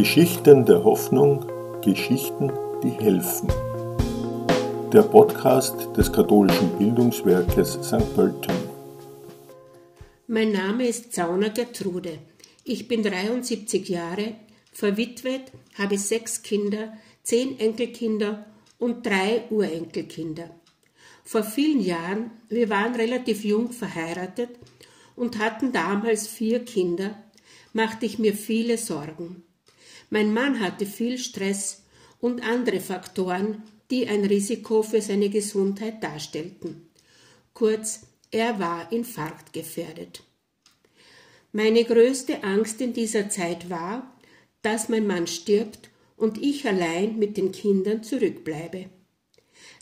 Geschichten 0.00 0.64
der 0.64 0.82
Hoffnung, 0.82 1.44
Geschichten, 1.82 2.50
die 2.82 2.88
helfen. 2.88 3.48
Der 4.90 5.02
Podcast 5.02 5.94
des 5.94 6.10
katholischen 6.10 6.70
Bildungswerkes 6.78 7.74
St. 7.82 8.14
Pölten. 8.14 8.54
Mein 10.26 10.52
Name 10.52 10.86
ist 10.86 11.12
Zauner 11.12 11.50
Gertrude. 11.50 12.16
Ich 12.64 12.88
bin 12.88 13.02
73 13.02 13.90
Jahre, 13.90 14.36
verwitwet, 14.72 15.52
habe 15.74 15.98
sechs 15.98 16.42
Kinder, 16.42 16.94
zehn 17.22 17.60
Enkelkinder 17.60 18.46
und 18.78 19.04
drei 19.04 19.42
Urenkelkinder. 19.50 20.48
Vor 21.24 21.42
vielen 21.42 21.82
Jahren, 21.82 22.30
wir 22.48 22.70
waren 22.70 22.94
relativ 22.94 23.44
jung 23.44 23.70
verheiratet 23.70 24.48
und 25.14 25.38
hatten 25.38 25.72
damals 25.72 26.26
vier 26.26 26.64
Kinder, 26.64 27.22
machte 27.74 28.06
ich 28.06 28.18
mir 28.18 28.32
viele 28.32 28.78
Sorgen. 28.78 29.44
Mein 30.10 30.34
Mann 30.34 30.60
hatte 30.60 30.86
viel 30.86 31.18
Stress 31.18 31.84
und 32.20 32.42
andere 32.42 32.80
Faktoren, 32.80 33.62
die 33.90 34.08
ein 34.08 34.24
Risiko 34.24 34.82
für 34.82 35.00
seine 35.00 35.30
Gesundheit 35.30 36.02
darstellten. 36.02 36.90
Kurz, 37.54 38.06
er 38.30 38.58
war 38.58 38.92
infarktgefährdet. 38.92 40.22
Meine 41.52 41.84
größte 41.84 42.44
Angst 42.44 42.80
in 42.80 42.92
dieser 42.92 43.28
Zeit 43.28 43.70
war, 43.70 44.16
dass 44.62 44.88
mein 44.88 45.06
Mann 45.06 45.26
stirbt 45.26 45.90
und 46.16 46.38
ich 46.38 46.66
allein 46.66 47.18
mit 47.18 47.36
den 47.36 47.50
Kindern 47.50 48.02
zurückbleibe. 48.02 48.86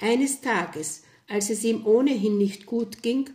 Eines 0.00 0.40
Tages, 0.40 1.04
als 1.28 1.48
es 1.48 1.64
ihm 1.64 1.86
ohnehin 1.86 2.36
nicht 2.36 2.66
gut 2.66 3.02
ging, 3.02 3.30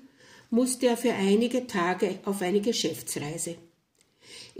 musste 0.49 0.87
er 0.87 0.97
für 0.97 1.13
einige 1.13 1.65
Tage 1.65 2.19
auf 2.25 2.41
eine 2.41 2.61
Geschäftsreise. 2.61 3.55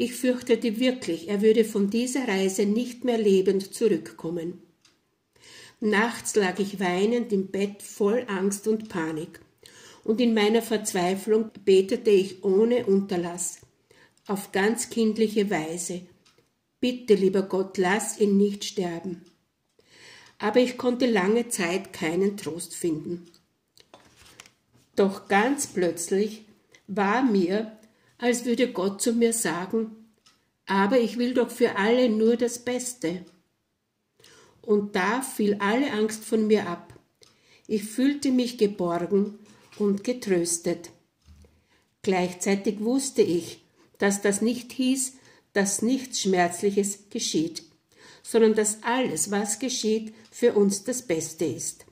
Ich 0.02 0.14
fürchtete 0.14 0.80
wirklich, 0.80 1.28
er 1.28 1.42
würde 1.42 1.66
von 1.66 1.90
dieser 1.90 2.26
Reise 2.26 2.66
nicht 2.66 3.04
mehr 3.04 3.18
lebend 3.18 3.74
zurückkommen. 3.74 4.62
Nachts 5.82 6.38
lag 6.38 6.58
ich 6.58 6.80
weinend 6.80 7.34
im 7.34 7.48
Bett 7.48 7.84
voll 7.84 8.24
Angst 8.30 8.66
und 8.70 8.88
Panik, 8.88 9.42
und 10.06 10.22
in 10.22 10.34
meiner 10.34 10.62
Verzweiflung 10.62 11.52
betete 11.66 12.12
ich 12.12 12.46
ohne 12.46 12.86
Unterlass, 12.86 13.60
auf 14.26 14.54
ganz 14.54 14.90
kindliche 14.90 15.50
Weise, 15.50 16.04
Bitte, 16.80 17.16
lieber 17.16 17.42
Gott, 17.42 17.78
lass 17.78 18.22
ihn 18.22 18.38
nicht 18.38 18.64
sterben. 18.64 19.26
Aber 20.38 20.62
ich 20.62 20.78
konnte 20.78 21.08
lange 21.08 21.50
Zeit 21.50 21.92
keinen 21.92 22.38
Trost 22.38 22.74
finden. 22.74 23.26
Doch 24.96 25.28
ganz 25.28 25.68
plötzlich 25.68 26.46
war 26.88 27.22
mir 27.22 27.79
als 28.20 28.46
würde 28.46 28.72
Gott 28.72 29.02
zu 29.02 29.14
mir 29.14 29.34
sagen, 29.34 29.96
aber 30.68 31.00
ich 31.00 31.18
will 31.18 31.34
doch 31.34 31.50
für 31.50 31.78
alle 31.78 32.10
nur 32.10 32.38
das 32.38 32.60
Beste. 32.60 33.26
Und 34.62 34.96
da 34.96 35.22
fiel 35.22 35.56
alle 35.60 35.92
Angst 35.92 36.24
von 36.24 36.46
mir 36.46 36.68
ab. 36.68 36.94
Ich 37.66 37.84
fühlte 37.84 38.32
mich 38.32 38.58
geborgen 38.58 39.40
und 39.80 40.04
getröstet. 40.04 40.92
Gleichzeitig 42.04 42.82
wusste 42.82 43.22
ich, 43.22 43.64
dass 43.98 44.22
das 44.22 44.42
nicht 44.42 44.74
hieß, 44.74 45.14
dass 45.54 45.82
nichts 45.82 46.22
Schmerzliches 46.22 47.10
geschieht, 47.10 47.64
sondern 48.22 48.54
dass 48.54 48.84
alles, 48.84 49.32
was 49.32 49.60
geschieht, 49.60 50.14
für 50.30 50.54
uns 50.54 50.84
das 50.84 51.02
Beste 51.02 51.46
ist. 51.46 51.86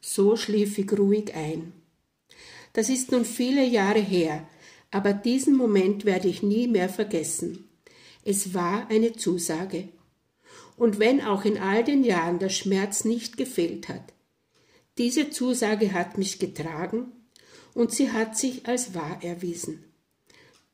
So 0.00 0.36
schlief 0.36 0.78
ich 0.78 0.92
ruhig 0.92 1.34
ein. 1.34 1.72
Das 2.74 2.88
ist 2.88 3.10
nun 3.10 3.24
viele 3.24 3.64
Jahre 3.64 4.00
her, 4.00 4.46
aber 4.90 5.12
diesen 5.12 5.56
Moment 5.56 6.04
werde 6.04 6.28
ich 6.28 6.42
nie 6.42 6.66
mehr 6.66 6.88
vergessen. 6.88 7.68
Es 8.24 8.54
war 8.54 8.88
eine 8.90 9.12
Zusage. 9.14 9.88
Und 10.76 10.98
wenn 10.98 11.20
auch 11.20 11.44
in 11.44 11.58
all 11.58 11.84
den 11.84 12.04
Jahren 12.04 12.38
der 12.38 12.50
Schmerz 12.50 13.04
nicht 13.04 13.36
gefehlt 13.36 13.88
hat, 13.88 14.12
diese 14.96 15.30
Zusage 15.30 15.92
hat 15.92 16.18
mich 16.18 16.38
getragen 16.38 17.12
und 17.74 17.92
sie 17.92 18.12
hat 18.12 18.36
sich 18.36 18.66
als 18.66 18.94
wahr 18.94 19.18
erwiesen. 19.22 19.84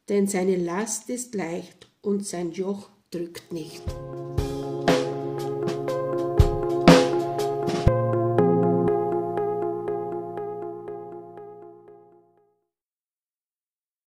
Denn 0.09 0.27
seine 0.27 0.57
Last 0.57 1.11
ist 1.11 1.35
leicht 1.35 1.91
und 2.01 2.27
sein 2.27 2.53
Joch 2.53 2.91
drückt 3.11 3.53
nicht. 3.53 3.83